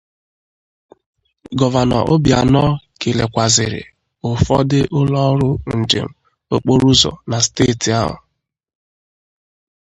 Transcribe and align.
Gọvanọ 1.59 1.97
Obianọ 2.13 2.65
kelekwazịrị 3.01 3.81
ụfọdụ 4.29 4.79
ụlọọrụ 4.99 5.49
njem 5.79 6.09
okporoụzọ 6.53 7.11
na 7.29 7.37
steeti 7.45 7.89
ahụ 8.01 8.15